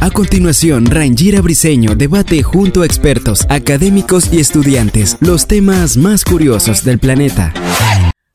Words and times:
A 0.00 0.10
continuación, 0.10 0.86
Rangira 0.86 1.42
Briseño 1.42 1.94
debate 1.94 2.42
junto 2.42 2.80
a 2.80 2.86
expertos, 2.86 3.44
académicos 3.50 4.32
y 4.32 4.40
estudiantes 4.40 5.18
los 5.20 5.46
temas 5.46 5.98
más 5.98 6.24
curiosos 6.24 6.82
del 6.82 6.98
planeta. 6.98 7.52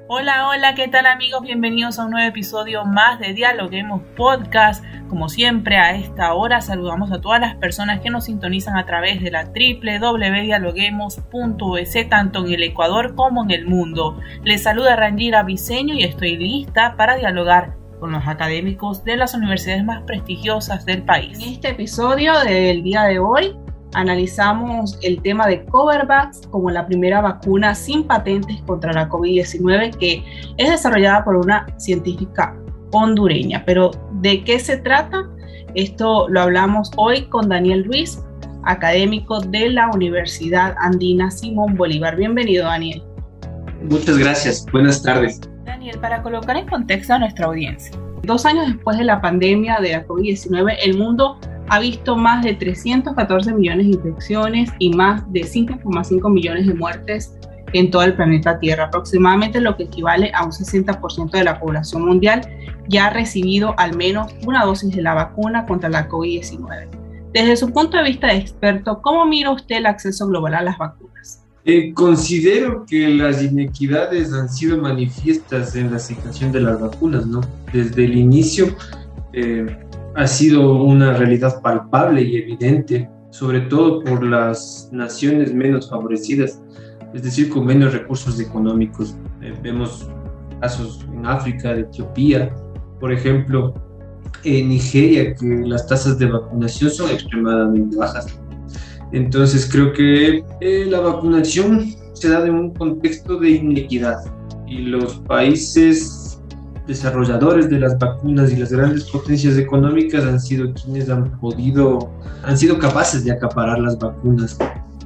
Hola, 0.07 0.49
hola, 0.49 0.75
¿qué 0.75 0.87
tal 0.87 1.07
amigos? 1.07 1.41
Bienvenidos 1.41 1.97
a 1.97 2.05
un 2.05 2.11
nuevo 2.11 2.27
episodio 2.27 2.85
más 2.85 3.19
de 3.19 3.33
Dialoguemos 3.33 4.03
Podcast. 4.15 4.85
Como 5.09 5.29
siempre, 5.29 5.77
a 5.77 5.95
esta 5.95 6.35
hora 6.35 6.61
saludamos 6.61 7.11
a 7.11 7.21
todas 7.21 7.41
las 7.41 7.55
personas 7.55 8.01
que 8.01 8.11
nos 8.11 8.25
sintonizan 8.25 8.77
a 8.77 8.85
través 8.85 9.23
de 9.23 9.31
la 9.31 9.45
www.dialoguemos.es 9.45 12.09
tanto 12.09 12.45
en 12.45 12.53
el 12.53 12.61
Ecuador 12.61 13.15
como 13.15 13.43
en 13.43 13.49
el 13.51 13.65
mundo. 13.65 14.19
Les 14.43 14.61
saluda 14.61 14.95
Rangira 14.95 15.41
Briseño 15.41 15.95
y 15.95 16.03
estoy 16.03 16.37
lista 16.37 16.95
para 16.97 17.15
dialogar 17.15 17.81
con 17.99 18.11
los 18.11 18.25
académicos 18.27 19.03
de 19.03 19.17
las 19.17 19.33
universidades 19.33 19.83
más 19.83 20.03
prestigiosas 20.03 20.85
del 20.85 21.03
país. 21.03 21.37
En 21.39 21.53
este 21.53 21.69
episodio 21.69 22.33
del 22.41 22.83
día 22.83 23.03
de 23.03 23.19
hoy 23.19 23.55
analizamos 23.93 24.97
el 25.01 25.21
tema 25.21 25.47
de 25.47 25.63
Covervax 25.65 26.47
como 26.47 26.69
la 26.69 26.85
primera 26.85 27.21
vacuna 27.21 27.75
sin 27.75 28.03
patentes 28.03 28.61
contra 28.65 28.93
la 28.93 29.09
COVID-19 29.09 29.97
que 29.97 30.23
es 30.57 30.69
desarrollada 30.69 31.23
por 31.23 31.35
una 31.35 31.67
científica 31.77 32.55
hondureña. 32.91 33.63
Pero 33.65 33.91
¿de 34.21 34.43
qué 34.43 34.59
se 34.59 34.77
trata? 34.77 35.23
Esto 35.75 36.27
lo 36.29 36.41
hablamos 36.41 36.91
hoy 36.97 37.23
con 37.23 37.49
Daniel 37.49 37.85
Ruiz, 37.85 38.19
académico 38.63 39.39
de 39.39 39.69
la 39.69 39.89
Universidad 39.89 40.75
Andina 40.79 41.31
Simón 41.31 41.75
Bolívar. 41.75 42.15
Bienvenido, 42.15 42.65
Daniel. 42.65 43.03
Muchas 43.89 44.17
gracias. 44.17 44.65
Buenas 44.71 45.01
tardes. 45.01 45.41
Daniel, 45.65 45.99
para 45.99 46.21
colocar 46.21 46.57
en 46.57 46.67
contexto 46.67 47.13
a 47.13 47.19
nuestra 47.19 47.47
audiencia. 47.47 47.95
Dos 48.23 48.45
años 48.45 48.67
después 48.67 48.97
de 48.97 49.03
la 49.03 49.21
pandemia 49.21 49.79
de 49.79 49.93
la 49.93 50.07
COVID-19, 50.07 50.77
el 50.81 50.97
mundo 50.97 51.37
ha 51.69 51.79
visto 51.79 52.15
más 52.15 52.43
de 52.43 52.53
314 52.53 53.53
millones 53.53 53.87
de 53.87 53.93
infecciones 53.93 54.71
y 54.79 54.89
más 54.93 55.23
de 55.31 55.41
5,5 55.41 56.31
millones 56.31 56.67
de 56.67 56.73
muertes 56.73 57.37
en 57.73 57.89
todo 57.89 58.03
el 58.03 58.15
planeta 58.15 58.59
Tierra, 58.59 58.85
aproximadamente 58.85 59.59
lo 59.59 59.75
que 59.75 59.83
equivale 59.83 60.31
a 60.33 60.45
un 60.45 60.51
60% 60.51 61.31
de 61.31 61.43
la 61.43 61.59
población 61.59 62.05
mundial 62.05 62.41
ya 62.87 63.07
ha 63.07 63.09
recibido 63.09 63.73
al 63.77 63.95
menos 63.95 64.33
una 64.45 64.63
dosis 64.63 64.95
de 64.95 65.01
la 65.01 65.13
vacuna 65.13 65.65
contra 65.65 65.89
la 65.89 66.07
COVID-19. 66.07 66.87
Desde 67.33 67.57
su 67.57 67.73
punto 67.73 67.97
de 67.97 68.03
vista 68.03 68.27
de 68.27 68.37
experto, 68.37 69.01
¿cómo 69.01 69.25
mira 69.25 69.49
usted 69.49 69.77
el 69.77 69.87
acceso 69.87 70.27
global 70.27 70.53
a 70.53 70.61
las 70.61 70.77
vacunas? 70.77 71.42
Eh, 71.65 71.93
considero 71.93 72.85
que 72.85 73.07
las 73.07 73.41
inequidades 73.41 74.33
han 74.33 74.49
sido 74.49 74.77
manifiestas 74.77 75.75
en 75.77 75.91
la 75.91 75.97
asignación 75.97 76.51
de 76.51 76.59
las 76.59 76.81
vacunas, 76.81 77.25
¿no? 77.25 77.39
Desde 77.71 78.03
el 78.03 78.17
inicio 78.17 78.75
eh, 79.31 79.65
ha 80.13 80.27
sido 80.27 80.83
una 80.83 81.13
realidad 81.13 81.61
palpable 81.61 82.21
y 82.21 82.35
evidente, 82.35 83.09
sobre 83.29 83.61
todo 83.61 84.03
por 84.03 84.25
las 84.25 84.89
naciones 84.91 85.53
menos 85.53 85.89
favorecidas, 85.89 86.61
es 87.13 87.23
decir, 87.23 87.49
con 87.49 87.65
menos 87.65 87.93
recursos 87.93 88.41
económicos. 88.41 89.15
Eh, 89.41 89.53
vemos 89.63 90.09
casos 90.59 91.05
en 91.13 91.25
África, 91.25 91.73
de 91.73 91.81
Etiopía, 91.81 92.53
por 92.99 93.13
ejemplo, 93.13 93.73
en 94.43 94.67
Nigeria, 94.67 95.33
que 95.33 95.45
las 95.65 95.87
tasas 95.87 96.19
de 96.19 96.25
vacunación 96.25 96.91
son 96.91 97.09
extremadamente 97.09 97.95
bajas 97.95 98.37
entonces 99.13 99.69
creo 99.71 99.93
que 99.93 100.43
eh, 100.59 100.85
la 100.89 100.99
vacunación 100.99 101.93
se 102.13 102.29
da 102.29 102.45
en 102.45 102.55
un 102.55 102.73
contexto 102.73 103.37
de 103.37 103.51
inequidad 103.51 104.17
y 104.67 104.79
los 104.79 105.17
países 105.27 106.41
desarrolladores 106.87 107.69
de 107.69 107.79
las 107.79 107.97
vacunas 107.97 108.51
y 108.51 108.57
las 108.57 108.71
grandes 108.71 109.05
potencias 109.05 109.57
económicas 109.57 110.25
han 110.25 110.39
sido 110.39 110.73
quienes 110.73 111.09
han 111.09 111.39
podido, 111.39 112.11
han 112.43 112.57
sido 112.57 112.77
capaces 112.77 113.23
de 113.23 113.31
acaparar 113.31 113.79
las 113.79 113.97
vacunas. 113.99 114.57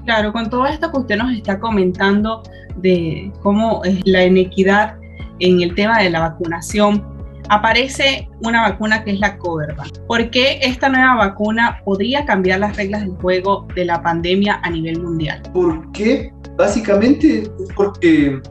Claro, 0.05 0.31
con 0.31 0.49
todo 0.49 0.65
esto 0.65 0.89
que 0.89 0.99
usted 0.99 1.17
nos 1.17 1.33
está 1.33 1.59
comentando 1.59 2.41
de 2.77 3.31
cómo 3.43 3.83
es 3.83 3.99
la 4.05 4.25
inequidad 4.25 4.95
en 5.39 5.61
el 5.61 5.75
tema 5.75 6.01
de 6.01 6.09
la 6.09 6.21
vacunación, 6.21 7.03
aparece 7.49 8.29
una 8.41 8.61
vacuna 8.69 9.03
que 9.03 9.11
es 9.11 9.19
la 9.19 9.37
Covervax. 9.37 9.99
¿Por 10.07 10.29
qué 10.29 10.59
esta 10.61 10.89
nueva 10.89 11.15
vacuna 11.15 11.81
podría 11.83 12.25
cambiar 12.25 12.59
las 12.59 12.75
reglas 12.75 13.01
del 13.01 13.11
juego 13.11 13.67
de 13.75 13.85
la 13.85 14.01
pandemia 14.01 14.59
a 14.63 14.69
nivel 14.69 15.01
mundial? 15.01 15.41
Porque 15.53 16.31
básicamente 16.57 17.41
es 17.41 17.49
porque 17.75 18.41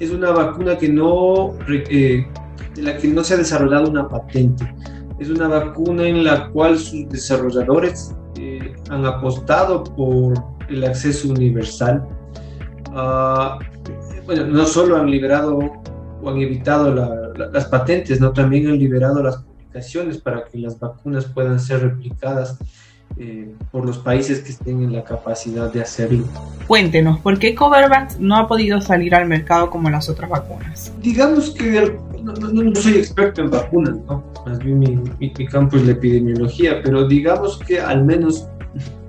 es 0.00 0.10
una 0.10 0.30
vacuna 0.30 0.76
que 0.78 0.88
no, 0.88 1.54
eh, 1.68 2.26
de 2.74 2.82
la 2.82 2.96
que 2.96 3.08
no 3.08 3.24
se 3.24 3.34
ha 3.34 3.36
desarrollado 3.38 3.90
una 3.90 4.08
patente. 4.08 4.72
Es 5.18 5.30
una 5.30 5.48
vacuna 5.48 6.06
en 6.06 6.24
la 6.24 6.48
cual 6.50 6.78
sus 6.78 7.08
desarrolladores 7.08 8.14
eh, 8.36 8.72
han 8.90 9.04
apostado 9.04 9.82
por 9.82 10.34
el 10.68 10.84
acceso 10.84 11.30
universal. 11.30 12.06
Uh, 12.90 13.58
bueno, 14.24 14.46
no 14.46 14.64
solo 14.64 14.96
han 14.96 15.10
liberado 15.10 15.77
o 16.22 16.30
han 16.30 16.38
evitado 16.38 16.94
las 17.34 17.64
patentes, 17.66 18.20
¿no? 18.20 18.32
También 18.32 18.68
han 18.68 18.78
liberado 18.78 19.22
las 19.22 19.38
publicaciones 19.38 20.18
para 20.18 20.44
que 20.44 20.58
las 20.58 20.78
vacunas 20.78 21.24
puedan 21.26 21.60
ser 21.60 21.82
replicadas 21.82 22.58
eh, 23.16 23.52
por 23.72 23.84
los 23.84 23.98
países 23.98 24.40
que 24.40 24.50
estén 24.50 24.82
en 24.82 24.92
la 24.92 25.02
capacidad 25.02 25.72
de 25.72 25.80
hacerlo. 25.80 26.24
Cuéntenos, 26.66 27.18
¿por 27.20 27.38
qué 27.38 27.54
Covervax 27.54 28.20
no 28.20 28.36
ha 28.36 28.46
podido 28.46 28.80
salir 28.80 29.14
al 29.14 29.26
mercado 29.26 29.70
como 29.70 29.90
las 29.90 30.08
otras 30.08 30.30
vacunas? 30.30 30.92
Digamos 31.02 31.50
que 31.50 31.98
no, 32.22 32.74
soy 32.74 32.98
experto 32.98 33.40
en 33.40 33.50
vacunas, 33.50 33.96
¿no? 34.06 34.22
Más 34.46 34.58
bien 34.58 34.78
mi, 34.78 34.96
mi, 34.96 35.32
mi 35.36 35.46
campo 35.46 35.76
es 35.76 35.86
la 35.86 35.92
epidemiología, 35.92 36.80
pero 36.82 37.08
digamos 37.08 37.58
que 37.58 37.80
al 37.80 38.04
menos 38.04 38.46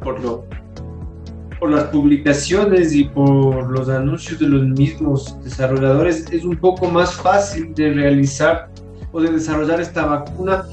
por 0.02 0.20
lo 0.22 0.46
por 1.60 1.72
las 1.72 1.86
publicaciones 1.86 2.94
y 2.94 3.04
por 3.04 3.70
los 3.70 3.90
anuncios 3.90 4.40
de 4.40 4.48
los 4.48 4.66
mismos 4.68 5.38
desarrolladores, 5.44 6.26
es 6.32 6.46
un 6.46 6.56
poco 6.58 6.90
más 6.90 7.16
fácil 7.16 7.74
de 7.74 7.94
realizar 7.94 8.70
o 9.12 9.22
de 9.22 9.32
desarrollar 9.32 9.82
esta 9.82 10.06
vacuna 10.06 10.66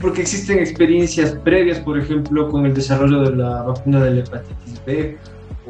porque 0.00 0.22
existen 0.22 0.58
experiencias 0.58 1.32
previas, 1.44 1.78
por 1.80 1.98
ejemplo, 1.98 2.48
con 2.48 2.66
el 2.66 2.74
desarrollo 2.74 3.20
de 3.20 3.36
la 3.36 3.62
vacuna 3.62 4.04
de 4.04 4.10
la 4.10 4.20
hepatitis 4.20 4.84
B 4.84 5.16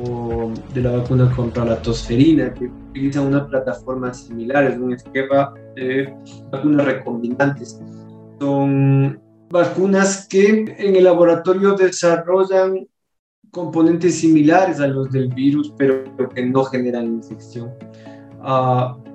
o 0.02 0.52
de 0.72 0.80
la 0.80 0.92
vacuna 0.92 1.30
contra 1.34 1.64
la 1.64 1.76
tosferina, 1.82 2.52
que 2.54 2.70
utilizan 2.90 3.26
una 3.26 3.46
plataforma 3.46 4.14
similar, 4.14 4.64
es 4.64 4.78
un 4.78 4.92
esquema 4.92 5.52
de 5.74 6.14
vacunas 6.50 6.86
recombinantes. 6.86 7.80
Son 8.38 9.20
vacunas 9.50 10.26
que 10.28 10.74
en 10.78 10.96
el 10.96 11.04
laboratorio 11.04 11.74
desarrollan 11.74 12.86
componentes 13.50 14.20
similares 14.20 14.80
a 14.80 14.86
los 14.86 15.10
del 15.10 15.28
virus, 15.28 15.72
pero 15.76 16.04
que 16.34 16.46
no 16.46 16.64
generan 16.64 17.06
infección. 17.06 17.70
Uh, 18.40 19.08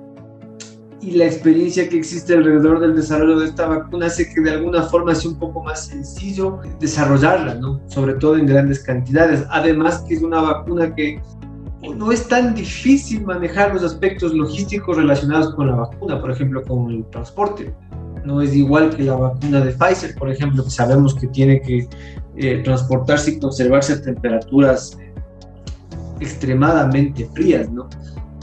y 1.00 1.12
la 1.12 1.26
experiencia 1.26 1.86
que 1.88 1.98
existe 1.98 2.34
alrededor 2.34 2.80
del 2.80 2.96
desarrollo 2.96 3.38
de 3.38 3.46
esta 3.46 3.66
vacuna 3.66 4.06
hace 4.06 4.32
que 4.32 4.40
de 4.40 4.52
alguna 4.52 4.82
forma 4.84 5.14
sea 5.14 5.30
un 5.32 5.38
poco 5.38 5.62
más 5.62 5.86
sencillo 5.86 6.60
desarrollarla, 6.80 7.56
¿no? 7.56 7.80
sobre 7.88 8.14
todo 8.14 8.38
en 8.38 8.46
grandes 8.46 8.80
cantidades. 8.80 9.44
Además 9.50 10.02
que 10.08 10.14
es 10.14 10.22
una 10.22 10.40
vacuna 10.40 10.94
que 10.94 11.20
no 11.94 12.10
es 12.10 12.26
tan 12.26 12.54
difícil 12.54 13.22
manejar 13.26 13.74
los 13.74 13.82
aspectos 13.82 14.32
logísticos 14.32 14.96
relacionados 14.96 15.54
con 15.54 15.66
la 15.66 15.74
vacuna, 15.74 16.18
por 16.18 16.30
ejemplo, 16.30 16.62
con 16.62 16.90
el 16.90 17.04
transporte. 17.10 17.74
No 18.24 18.40
es 18.40 18.54
igual 18.54 18.96
que 18.96 19.02
la 19.02 19.16
vacuna 19.16 19.60
de 19.60 19.72
Pfizer, 19.72 20.14
por 20.14 20.30
ejemplo, 20.30 20.64
que 20.64 20.70
sabemos 20.70 21.14
que 21.14 21.26
tiene 21.26 21.60
que 21.60 21.86
eh, 22.36 22.62
transportarse 22.64 23.32
y 23.32 23.38
conservarse 23.38 23.94
a 23.94 24.02
temperaturas 24.02 24.98
extremadamente 26.20 27.28
frías, 27.34 27.70
¿no? 27.70 27.88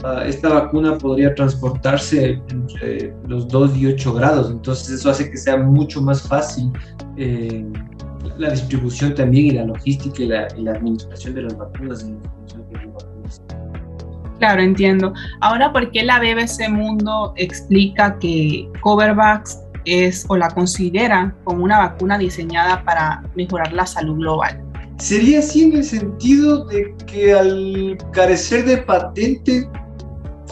Ah, 0.04 0.24
esta 0.26 0.48
vacuna 0.48 0.98
podría 0.98 1.34
transportarse 1.34 2.40
entre 2.48 3.14
los 3.28 3.46
2 3.48 3.76
y 3.76 3.86
8 3.86 4.14
grados, 4.14 4.50
entonces 4.50 4.90
eso 4.90 5.10
hace 5.10 5.30
que 5.30 5.36
sea 5.36 5.56
mucho 5.58 6.02
más 6.02 6.22
fácil 6.22 6.72
eh, 7.16 7.64
la 8.38 8.50
distribución 8.50 9.14
también 9.14 9.46
y 9.46 9.50
la 9.52 9.64
logística 9.64 10.22
y 10.22 10.26
la, 10.26 10.72
administración 10.72 11.34
de 11.34 11.42
las 11.42 11.56
vacunas. 11.56 12.06
Claro, 14.38 14.62
entiendo. 14.62 15.12
Ahora, 15.40 15.72
¿por 15.72 15.90
qué 15.92 16.02
la 16.02 16.18
BBC 16.18 16.68
Mundo 16.68 17.32
explica 17.36 18.18
que 18.18 18.68
Covervax 18.80 19.60
es 19.84 20.24
o 20.28 20.36
la 20.36 20.48
consideran 20.50 21.34
como 21.44 21.64
una 21.64 21.78
vacuna 21.78 22.18
diseñada 22.18 22.82
para 22.84 23.22
mejorar 23.34 23.72
la 23.72 23.86
salud 23.86 24.16
global. 24.16 24.62
Sería 24.98 25.40
así 25.40 25.64
en 25.64 25.76
el 25.76 25.84
sentido 25.84 26.64
de 26.66 26.94
que 27.06 27.32
al 27.32 27.98
carecer 28.12 28.64
de 28.64 28.78
patente 28.78 29.68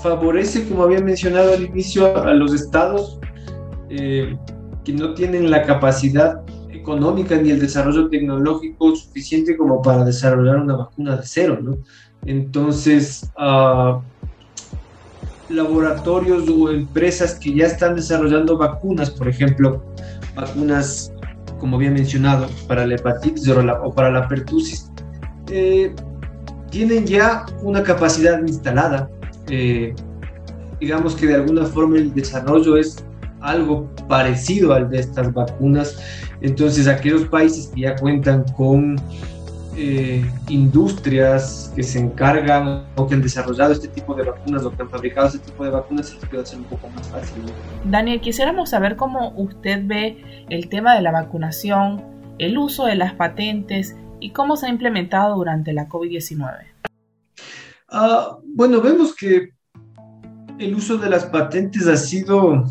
favorece, 0.03 0.67
como 0.69 0.85
había 0.85 1.01
mencionado 1.01 1.53
al 1.53 1.63
inicio, 1.63 2.17
a 2.17 2.33
los 2.35 2.55
estados 2.55 3.21
eh, 3.91 4.37
que 4.85 4.93
no 4.93 5.15
tienen 5.15 5.51
la 5.51 5.63
capacidad 5.63 6.43
económica 6.71 7.37
ni 7.37 7.51
el 7.51 7.61
desarrollo 7.61 8.09
tecnológico 8.09 8.97
suficiente 8.97 9.57
como 9.57 9.83
para 9.83 10.05
desarrollar 10.05 10.57
una 10.57 10.77
vacuna 10.77 11.17
de 11.17 11.23
cero, 11.25 11.59
¿no? 11.61 11.77
Entonces, 12.25 13.31
uh, 13.39 14.01
laboratorios 15.51 16.49
o 16.49 16.71
empresas 16.71 17.35
que 17.35 17.55
ya 17.55 17.67
están 17.67 17.97
desarrollando 17.97 18.57
vacunas, 18.57 19.11
por 19.11 19.29
ejemplo, 19.29 19.83
vacunas, 20.35 21.13
como 21.59 21.77
había 21.77 21.91
mencionado, 21.91 22.49
para 22.67 22.87
la 22.87 22.95
hepatitis 22.95 23.49
o, 23.49 23.93
para 23.93 24.11
la 24.11 24.29
pertusis, 24.29 24.91
eh, 25.49 25.95
tienen 26.71 27.07
ya 27.07 27.45
una 27.63 27.83
capacidad 27.83 28.41
instalada. 28.41 29.11
Eh, 29.49 29.95
digamos 30.79 31.15
que 31.15 31.27
de 31.27 31.35
alguna 31.35 31.67
forma 31.67 31.99
el 31.99 32.15
desarrollo 32.15 32.77
es 32.77 33.05
algo 33.41 33.89
parecido 34.09 34.73
al 34.73 34.89
de 34.89 35.01
estas 35.01 35.33
vacunas. 35.33 35.99
Entonces, 36.41 36.87
aquellos 36.87 37.25
países 37.27 37.71
que 37.75 37.83
ya 37.83 37.97
cuentan 37.97 38.45
con 38.57 38.97
eh, 39.83 40.31
industrias 40.51 41.73
que 41.75 41.83
se 41.83 41.99
encargan 41.99 42.85
o 42.97 43.07
que 43.07 43.15
han 43.15 43.23
desarrollado 43.23 43.73
este 43.73 43.89
tipo 43.89 44.15
de 44.15 44.25
vacunas 44.25 44.63
o 44.67 44.71
que 44.71 44.83
han 44.83 44.91
fabricado 44.91 45.29
este 45.29 45.39
tipo 45.39 45.65
de 45.65 45.71
vacunas, 45.71 46.09
se 46.09 46.17
les 46.17 46.27
puede 46.27 46.43
hacer 46.43 46.59
un 46.59 46.67
poco 46.67 46.91
más 46.91 47.09
fácil. 47.09 47.45
Daniel, 47.87 48.21
quisiéramos 48.21 48.69
saber 48.69 48.97
cómo 48.97 49.33
usted 49.37 49.81
ve 49.87 50.45
el 50.51 50.69
tema 50.69 50.95
de 50.95 51.01
la 51.01 51.13
vacunación, 51.13 52.05
el 52.39 52.59
uso 52.59 52.85
de 52.85 52.97
las 52.97 53.15
patentes 53.15 53.97
y 54.21 54.33
cómo 54.33 54.59
se 54.59 54.67
ha 54.67 54.69
implementado 54.69 55.35
durante 55.35 55.73
la 55.73 55.89
COVID-19. 55.89 56.59
Ah, 57.89 58.37
bueno, 58.45 58.83
vemos 58.83 59.17
que 59.17 59.49
el 60.59 60.75
uso 60.75 60.99
de 60.99 61.09
las 61.09 61.25
patentes 61.25 61.87
ha 61.87 61.97
sido 61.97 62.67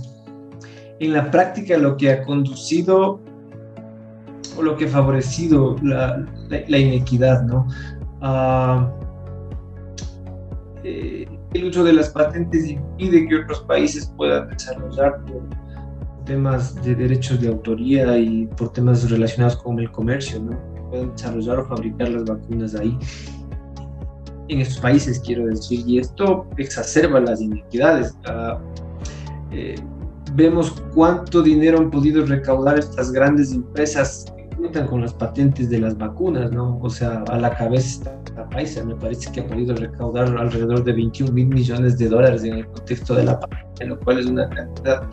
en 1.00 1.14
la 1.14 1.32
práctica 1.32 1.76
lo 1.80 1.98
que 1.98 2.12
ha 2.12 2.24
conducido 2.24 3.20
lo 4.64 4.76
que 4.78 4.86
ha 4.86 4.90
favorecido 4.90 5.76
la, 5.82 6.26
inequidad, 6.50 7.44
¿no? 7.44 7.68
Ah, 8.22 8.92
eh, 10.84 11.28
el 11.54 11.66
uso 11.66 11.84
de 11.84 11.94
las 11.94 12.10
patentes 12.10 12.70
impide 12.70 13.28
que 13.28 13.36
otros 13.38 13.62
países 13.62 14.12
puedan 14.16 14.50
desarrollar 14.50 15.24
por 15.26 15.42
temas 16.26 16.76
de 16.84 16.96
derechos 16.96 17.42
de 17.42 17.48
autoría 17.48 18.18
y 18.18 18.46
por 18.58 18.72
temas 18.72 19.10
relacionados 19.10 19.58
con 19.58 19.80
el 19.80 19.92
comercio, 19.92 20.40
¿no? 20.40 20.58
Puedan 20.90 21.12
desarrollar 21.12 21.60
o 21.60 21.66
fabricar 21.66 22.10
las 22.10 22.26
vacunas 22.26 22.76
ahí. 22.76 22.98
En 24.48 24.62
estos 24.62 24.80
países, 24.80 25.20
quiero 25.20 25.48
decir, 25.48 25.84
y 25.88 26.00
esto 26.00 26.48
exacerba 26.58 27.20
las 27.20 27.42
inequidades. 27.42 28.16
Ah, 28.26 28.60
eh, 29.52 29.76
vemos 30.36 30.72
cuánto 30.94 31.42
dinero 31.42 31.80
han 31.80 31.90
podido 31.90 32.26
recaudar 32.26 32.78
estas 32.78 33.12
grandes 33.12 33.52
empresas 33.52 34.26
cuentan 34.60 34.88
con 34.88 35.02
las 35.02 35.14
patentes 35.14 35.70
de 35.70 35.80
las 35.80 35.98
vacunas, 35.98 36.52
¿no? 36.52 36.80
O 36.82 36.90
sea, 36.90 37.24
a 37.30 37.38
la 37.38 37.56
cabeza 37.56 38.12
está 38.26 38.50
Pfizer, 38.50 38.86
me 38.86 38.96
parece 38.96 39.32
que 39.32 39.40
ha 39.42 39.48
podido 39.48 39.76
recaudar 39.76 40.28
alrededor 40.38 40.84
de 40.84 40.94
21 40.94 41.32
mil 41.32 41.48
millones 41.48 41.98
de 41.98 42.10
dólares 42.10 42.44
en 42.44 42.54
el 42.54 42.68
contexto 42.68 43.16
de 43.16 43.24
la 43.24 43.40
pandemia, 43.40 43.96
lo 43.96 44.00
cual 44.02 44.20
es 44.20 44.26
una 44.26 44.50
cantidad 44.50 45.04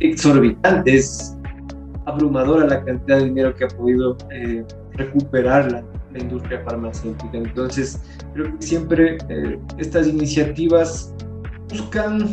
exorbitante, 0.00 0.94
es 0.94 1.36
abrumadora 2.06 2.66
la 2.66 2.84
cantidad 2.84 3.18
de 3.18 3.24
dinero 3.24 3.54
que 3.54 3.64
ha 3.64 3.68
podido 3.68 4.16
eh, 4.30 4.64
recuperar 4.92 5.72
la, 5.72 5.84
industria 6.14 6.60
farmacéutica. 6.62 7.38
Entonces, 7.38 7.98
creo 8.34 8.54
que 8.58 8.66
siempre 8.66 9.16
eh, 9.30 9.58
estas 9.78 10.06
iniciativas 10.06 11.14
buscan 11.70 12.28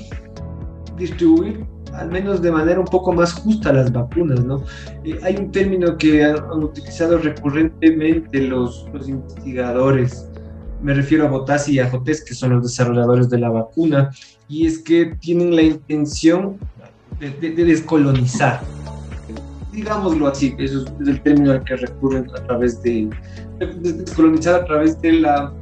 distribuir 0.97 1.65
al 1.93 2.09
menos 2.09 2.41
de 2.41 2.51
manera 2.51 2.79
un 2.79 2.85
poco 2.85 3.13
más 3.13 3.33
justa 3.33 3.73
las 3.73 3.91
vacunas, 3.91 4.43
¿no? 4.43 4.63
Eh, 5.03 5.19
hay 5.23 5.35
un 5.37 5.51
término 5.51 5.97
que 5.97 6.23
han, 6.23 6.63
utilizado 6.63 7.17
recurrentemente 7.17 8.41
los, 8.41 8.87
los, 8.93 9.07
investigadores, 9.07 10.27
me 10.81 10.93
refiero 10.93 11.25
a 11.25 11.29
Botassi 11.29 11.73
y 11.73 11.79
a 11.79 11.89
Jotés, 11.89 12.23
que 12.23 12.33
son 12.33 12.51
los 12.51 12.63
desarrolladores 12.63 13.29
de 13.29 13.39
la 13.39 13.49
vacuna, 13.49 14.11
y 14.47 14.65
es 14.65 14.79
que 14.79 15.17
tienen 15.19 15.55
la 15.55 15.61
intención 15.61 16.57
de, 17.19 17.51
descolonizar, 17.51 18.61
digámoslo 19.73 20.27
así, 20.27 20.55
eso 20.57 20.85
es 21.01 21.07
el 21.07 21.21
término 21.21 21.51
al 21.51 21.63
que 21.63 21.75
recurren 21.75 22.29
a 22.31 22.45
través 22.45 22.81
de, 22.81 23.09
de 23.59 23.93
descolonizar 23.93 24.55
a 24.55 24.65
través 24.65 24.99
de 25.01 25.13
la 25.13 25.53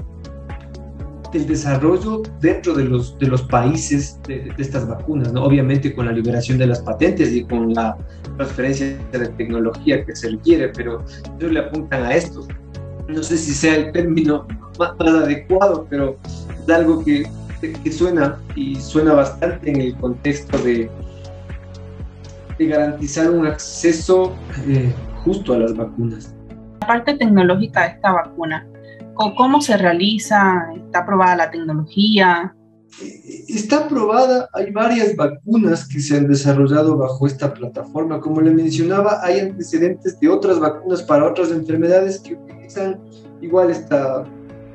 del 1.32 1.48
desarrollo 1.48 2.22
dentro 2.40 2.74
de 2.74 2.86
los, 2.86 3.18
de 3.20 3.28
los 3.28 3.42
países 3.44 4.20
de, 4.28 4.52
estas 4.58 4.88
vacunas, 4.88 5.34
¿no? 5.34 5.44
obviamente 5.44 5.94
con 5.94 6.06
la 6.06 6.12
liberación 6.12 6.58
de 6.58 6.68
las 6.68 6.82
patentes 6.82 7.34
y 7.34 7.44
con 7.44 7.74
la 7.74 7.98
transferencia 8.38 8.98
de 9.12 9.28
tecnología 9.30 10.06
que 10.06 10.16
se 10.16 10.30
requiere, 10.30 10.70
pero 10.70 11.04
ellos 11.40 11.52
le 11.52 11.60
apuntan 11.60 12.04
a 12.04 12.14
esto. 12.14 12.48
No 13.08 13.24
sé 13.24 13.38
si 13.38 13.54
sea 13.54 13.76
el 13.76 13.92
término 13.92 14.48
más, 14.78 14.92
adecuado, 15.00 15.88
pero 15.90 16.18
es 16.50 16.70
algo 16.70 17.04
que, 17.04 17.26
que, 17.62 17.92
suena 17.92 18.40
y 18.56 18.76
suena 18.76 19.14
bastante 19.14 19.70
en 19.70 19.82
el 19.82 19.96
contexto 19.96 20.58
de, 20.60 20.90
de 22.58 22.68
garantizar 22.68 23.32
un 23.32 23.48
acceso 23.48 24.36
eh, 24.68 24.92
justo 25.24 25.54
a 25.54 25.60
las 25.60 25.76
vacunas. 25.76 26.36
La 26.82 26.88
parte 26.88 27.16
tecnológica 27.16 27.84
de 27.84 27.88
esta 27.96 28.12
vacuna, 28.12 28.68
¿Cómo 29.18 29.62
se 29.62 29.78
realiza? 29.78 30.68
¿Está 30.76 31.00
aprobada 31.00 31.36
la 31.36 31.52
tecnología? 31.52 32.54
Está 33.48 33.86
aprobada, 33.86 34.50
hay 34.54 34.72
varias 34.72 35.16
vacunas 35.16 35.88
que 35.88 36.00
se 36.00 36.18
han 36.18 36.28
desarrollado 36.28 36.98
bajo 36.98 37.28
esta 37.28 37.54
plataforma. 37.54 38.20
Como 38.20 38.42
le 38.42 38.52
mencionaba, 38.52 39.20
hay 39.24 39.40
antecedentes 39.40 40.20
de 40.20 40.30
otras 40.30 40.60
vacunas 40.60 41.04
para 41.04 41.26
otras 41.26 41.52
enfermedades 41.52 42.20
que 42.20 42.36
utilizan 42.36 43.00
igual 43.42 43.72
esta, 43.72 44.24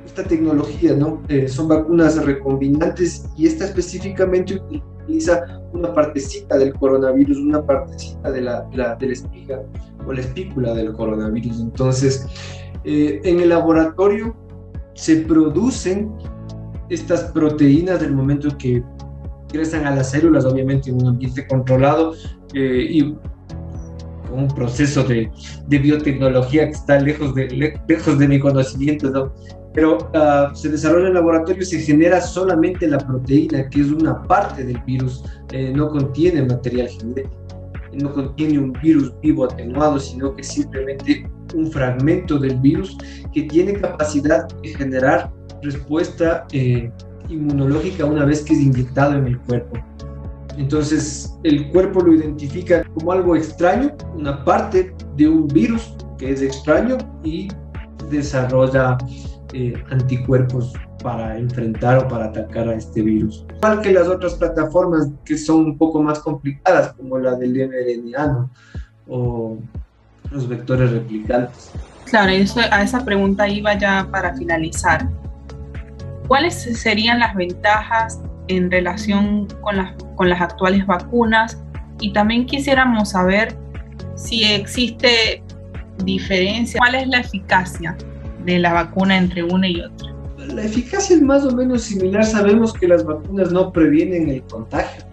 esta 0.05 0.25
tecnología, 0.25 0.95
¿no? 0.95 1.23
Eh, 1.29 1.49
son 1.49 1.69
vacunas 1.69 2.23
recombinantes 2.25 3.25
y 3.37 3.47
esta 3.47 3.65
específicamente 3.65 4.57
utiliza 4.57 5.63
una 5.73 5.93
partecita 5.93 6.59
del 6.59 6.75
coronavirus, 6.75 7.39
una 7.39 7.65
partecita 7.65 8.31
de 8.31 8.43
la, 8.43 8.69
la, 8.73 8.95
de 8.97 9.07
la 9.07 9.13
espiga 9.13 9.63
o 10.07 10.13
la 10.13 10.21
espícula 10.21 10.75
del 10.75 10.93
coronavirus. 10.93 11.61
Entonces, 11.61 12.27
eh, 12.85 13.21
en 13.25 13.41
el 13.41 13.49
laboratorio 13.51 14.37
se 14.95 15.17
producen 15.17 16.13
estas 16.89 17.25
proteínas 17.33 18.01
del 18.01 18.13
momento 18.13 18.57
que 18.59 18.83
ingresan 19.49 19.87
a 19.87 19.95
las 19.95 20.11
células, 20.11 20.45
obviamente 20.45 20.91
en 20.91 20.97
un 20.97 21.09
ambiente 21.09 21.47
controlado 21.47 22.15
eh, 22.55 22.87
y 22.89 23.15
con 24.29 24.45
un 24.45 24.49
proceso 24.49 25.05
de, 25.05 25.31
biotecnología 25.69 26.67
que 26.67 26.73
está 26.73 26.99
lejos 26.99 27.35
de, 27.35 27.49
lejos 27.89 28.19
de 28.19 28.29
mi 28.29 28.39
conocimiento, 28.39 29.11
¿no? 29.11 29.33
pero 29.75 29.99
uh, 29.99 30.55
se 30.55 30.69
desarrolla 30.69 31.03
en 31.03 31.09
el 31.09 31.15
laboratorio 31.15 31.65
se 31.65 31.81
genera 31.81 32.21
solamente 32.21 32.87
la 32.87 32.99
proteína, 32.99 33.69
que 33.71 33.81
es 33.81 33.89
una 33.89 34.23
parte 34.25 34.65
del 34.65 34.79
virus, 34.87 35.25
eh, 35.51 35.73
no 35.75 35.89
contiene 35.89 36.43
material 36.43 36.89
genético, 36.89 37.42
no 37.93 38.13
contiene 38.13 38.59
un 38.59 38.73
virus 38.73 39.13
vivo 39.21 39.45
atenuado, 39.45 39.99
sino 39.99 40.35
que 40.35 40.43
simplemente 40.43 41.29
un 41.55 41.71
fragmento 41.71 42.39
del 42.39 42.59
virus 42.61 42.97
que 43.33 43.43
tiene 43.43 43.75
capacidad 43.75 44.49
de 44.63 44.75
generar 44.75 45.31
respuesta 45.63 46.47
eh, 46.53 46.91
inmunológica 47.29 48.05
una 48.05 48.25
vez 48.25 48.43
que 48.43 48.55
es 48.55 48.61
inyectado 48.61 49.17
en 49.17 49.27
el 49.27 49.39
cuerpo. 49.41 49.79
Entonces 50.57 51.35
el 51.45 51.69
cuerpo 51.71 52.01
lo 52.01 52.15
identifica 52.15 52.85
como 52.95 53.13
algo 53.13 53.37
extraño, 53.37 53.95
una 54.15 54.45
parte 54.45 54.95
de 55.17 55.29
un 55.29 55.49
virus 55.49 55.95
que 56.19 56.31
es 56.31 56.43
extraño 56.43 56.99
y 57.25 57.49
desarrolla 58.11 58.99
eh, 59.55 59.75
anticuerpos 59.91 60.73
para 61.03 61.39
enfrentar 61.39 61.99
o 61.99 62.09
para 62.09 62.27
atacar 62.27 62.69
a 62.69 62.75
este 62.75 63.03
virus. 63.03 63.45
Igual 63.57 63.81
que 63.81 63.93
las 63.93 64.09
otras 64.09 64.35
plataformas 64.35 65.09
que 65.25 65.37
son 65.37 65.65
un 65.65 65.79
poco 65.79 66.03
más 66.03 66.21
complicadas, 66.21 66.93
como 66.95 67.19
la 67.19 67.35
del 67.35 67.53
mRNA 67.53 68.49
o 69.09 69.59
los 70.31 70.49
vectores 70.49 70.91
replicantes. 70.93 71.73
Claro, 72.07 72.31
eso, 72.31 72.61
a 72.71 72.83
esa 72.83 73.05
pregunta 73.05 73.49
iba 73.49 73.77
ya 73.79 74.07
para 74.11 74.35
finalizar. 74.35 75.09
¿Cuáles 76.29 76.55
serían 76.55 77.19
las 77.19 77.35
ventajas 77.35 78.21
en 78.49 78.71
relación 78.71 79.47
con 79.61 79.77
las, 79.77 79.95
con 80.15 80.29
las 80.29 80.41
actuales 80.41 80.87
vacunas? 80.87 81.59
Y 82.01 82.13
también 82.13 82.47
quisiéramos 82.47 83.11
saber 83.11 83.55
si 84.15 84.45
existe 84.45 85.43
diferencia, 86.05 86.79
cuál 86.79 86.95
es 86.97 87.09
la 87.09 87.19
eficacia 87.19 87.97
de 88.45 88.59
la 88.59 88.73
vacuna 88.73 89.17
entre 89.17 89.43
una 89.43 89.69
y 89.69 89.81
otra. 89.81 90.12
La 90.55 90.65
eficacia 90.65 91.17
es 91.17 91.23
más 91.23 91.45
o 91.45 91.55
menos 91.55 91.83
similar. 91.83 92.25
Sabemos 92.25 92.73
que 92.73 92.87
las 92.87 93.05
vacunas 93.05 93.53
no 93.53 93.73
previenen 93.73 94.29
el 94.29 94.43
contagio. 94.43 95.05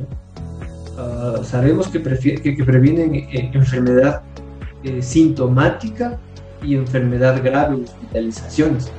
ah, 0.98 1.39
sabemos 1.43 1.88
que, 1.88 2.00
previenen 2.00 3.15
eh, 3.15 3.51
enfermedad 3.53 4.22
eh, 4.84 5.01
sintomática 5.01 6.19
y 6.62 6.75
enfermedad 6.75 7.41
grave, 7.43 7.84
hospitalizaciones. 7.84 8.91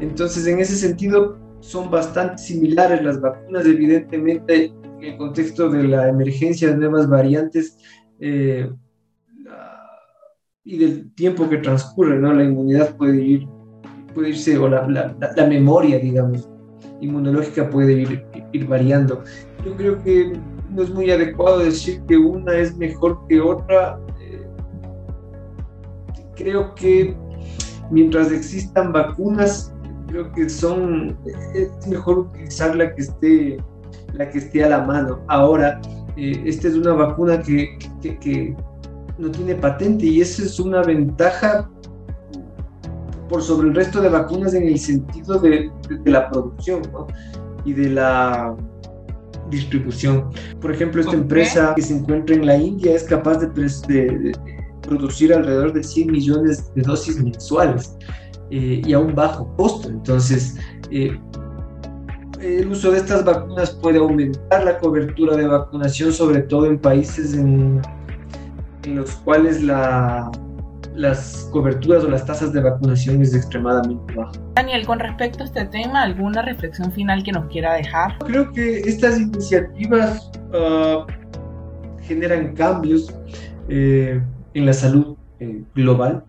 Entonces, 0.00 0.46
en 0.46 0.58
ese 0.58 0.76
sentido, 0.76 1.38
son 1.60 1.90
bastante 1.90 2.38
similares 2.38 3.02
las 3.02 3.20
vacunas, 3.20 3.64
evidentemente, 3.64 4.72
en 5.00 5.04
el 5.04 5.16
contexto 5.16 5.68
de 5.68 5.84
la 5.84 6.08
emergencia 6.08 6.68
de 6.68 6.76
nuevas 6.76 7.08
variantes 7.08 7.78
eh, 8.18 8.68
y 10.64 10.78
del 10.78 11.12
tiempo 11.14 11.48
que 11.48 11.58
transcurre, 11.58 12.18
¿no? 12.18 12.32
La 12.32 12.44
inmunidad 12.44 12.96
puede 12.96 13.22
ir, 13.22 13.48
puede 14.16 14.30
irse, 14.30 14.56
o 14.56 14.66
la, 14.66 14.88
la, 14.88 15.14
la 15.36 15.46
memoria, 15.46 15.98
digamos, 15.98 16.48
inmunológica 17.02 17.68
puede 17.68 17.92
ir, 17.92 18.24
ir 18.52 18.66
variando. 18.66 19.22
Yo 19.64 19.76
creo 19.76 20.02
que 20.02 20.32
no 20.70 20.82
es 20.82 20.90
muy 20.90 21.10
adecuado 21.10 21.58
decir 21.58 22.02
que 22.08 22.16
una 22.16 22.54
es 22.54 22.76
mejor 22.76 23.20
que 23.28 23.40
otra. 23.40 24.00
Eh, 24.20 24.46
creo 26.34 26.74
que 26.74 27.14
mientras 27.90 28.32
existan 28.32 28.92
vacunas, 28.92 29.72
creo 30.08 30.32
que 30.32 30.48
son 30.48 31.16
es 31.54 31.86
mejor 31.86 32.18
utilizar 32.20 32.74
la 32.74 32.94
que 32.94 33.02
esté 33.02 33.58
la 34.14 34.30
que 34.30 34.38
esté 34.38 34.64
a 34.64 34.70
la 34.70 34.82
mano. 34.82 35.20
Ahora, 35.28 35.78
eh, 36.16 36.42
esta 36.46 36.68
es 36.68 36.74
una 36.74 36.94
vacuna 36.94 37.42
que, 37.42 37.78
que, 38.00 38.56
no 39.18 39.30
tiene 39.30 39.54
patente 39.54 40.04
y 40.04 40.20
esa 40.20 40.42
es 40.42 40.60
una 40.60 40.82
ventaja 40.82 41.70
por 43.28 43.42
sobre 43.42 43.68
el 43.68 43.74
resto 43.74 44.00
de 44.00 44.08
vacunas 44.08 44.54
en 44.54 44.68
el 44.68 44.78
sentido 44.78 45.38
de, 45.38 45.70
de, 45.88 46.10
la 46.10 46.30
producción 46.30 46.82
y 47.64 47.72
de 47.72 47.90
la 47.90 48.56
distribución. 49.50 50.30
Por 50.60 50.72
ejemplo, 50.72 51.00
esta 51.00 51.14
empresa 51.14 51.72
que 51.74 51.82
se 51.82 51.96
encuentra 51.96 52.36
en 52.36 52.46
la 52.46 52.56
India 52.56 52.94
es 52.94 53.04
capaz 53.04 53.38
de, 53.38 53.48
de 53.48 54.32
producir 54.82 55.32
alrededor 55.34 55.72
de 55.72 55.82
100 55.82 56.10
millones 56.10 56.72
de 56.74 56.82
dosis 56.82 57.22
mensuales 57.22 57.96
eh, 58.50 58.82
y 58.84 58.92
a 58.92 58.98
un 58.98 59.14
bajo 59.14 59.52
costo. 59.56 59.88
Entonces, 59.88 60.56
eh, 60.90 61.18
el 62.40 62.68
uso 62.68 62.90
de 62.90 62.98
estas 62.98 63.24
vacunas 63.24 63.70
puede 63.70 63.98
aumentar 63.98 64.64
la 64.64 64.78
cobertura 64.78 65.36
de 65.36 65.46
vacunación, 65.46 66.12
sobre 66.12 66.42
todo 66.42 66.66
en 66.66 66.78
países 66.78 67.34
en, 67.34 67.80
en 68.84 68.96
los 68.96 69.10
cuales 69.16 69.62
la, 69.62 70.30
las 70.96 71.48
coberturas 71.52 72.04
o 72.04 72.08
las 72.08 72.24
tasas 72.24 72.52
de 72.52 72.60
vacunación 72.60 73.22
es 73.22 73.34
extremadamente 73.34 74.14
baja. 74.14 74.32
Daniel, 74.54 74.86
con 74.86 74.98
respecto 74.98 75.42
a 75.42 75.46
este 75.46 75.64
tema, 75.66 76.02
¿alguna 76.02 76.42
reflexión 76.42 76.90
final 76.90 77.22
que 77.22 77.32
nos 77.32 77.46
quiera 77.46 77.74
dejar? 77.74 78.16
Creo 78.18 78.50
que 78.52 78.80
estas 78.80 79.20
iniciativas 79.20 80.30
uh, 80.52 81.04
generan 82.00 82.54
cambios 82.54 83.14
eh, 83.68 84.20
en 84.54 84.66
la 84.66 84.72
salud 84.72 85.16
eh, 85.38 85.62
global, 85.74 86.24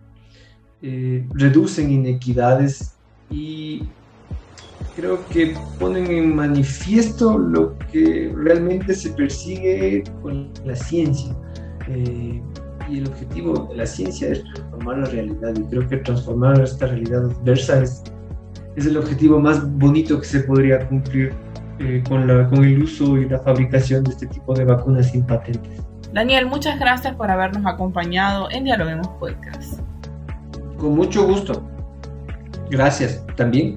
eh, 0.82 1.26
reducen 1.34 1.90
inequidades 1.90 2.94
y 3.30 3.84
creo 4.94 5.26
que 5.28 5.54
ponen 5.78 6.10
en 6.10 6.36
manifiesto 6.36 7.38
lo 7.38 7.78
que 7.90 8.32
realmente 8.36 8.94
se 8.94 9.10
persigue 9.10 10.04
con 10.22 10.50
la 10.64 10.76
ciencia. 10.76 11.34
Eh, 11.88 12.42
y 12.90 12.98
el 12.98 13.08
objetivo 13.08 13.68
de 13.70 13.76
la 13.76 13.86
ciencia 13.86 14.28
es 14.28 14.44
transformar 14.44 14.98
la 14.98 15.06
realidad 15.06 15.54
y 15.56 15.62
creo 15.64 15.88
que 15.88 15.96
transformar 15.98 16.60
esta 16.60 16.86
realidad 16.86 17.24
adversa 17.24 17.82
es, 17.82 18.02
es 18.76 18.86
el 18.86 18.96
objetivo 18.96 19.40
más 19.40 19.68
bonito 19.78 20.20
que 20.20 20.26
se 20.26 20.40
podría 20.40 20.86
cumplir 20.88 21.32
con, 22.08 22.26
la, 22.26 22.48
con 22.48 22.64
el 22.64 22.82
uso 22.82 23.16
y 23.16 23.28
la 23.28 23.38
fabricación 23.40 24.04
de 24.04 24.10
este 24.10 24.26
tipo 24.26 24.54
de 24.54 24.64
vacunas 24.64 25.10
sin 25.10 25.24
patentes. 25.24 25.82
Daniel, 26.12 26.46
muchas 26.46 26.78
gracias 26.78 27.14
por 27.14 27.30
habernos 27.30 27.64
acompañado 27.66 28.48
en 28.50 28.64
Dialoguemos 28.64 29.08
Podcast. 29.20 29.80
Con 30.78 30.96
mucho 30.96 31.26
gusto. 31.26 31.62
Gracias 32.70 33.24
también. 33.36 33.76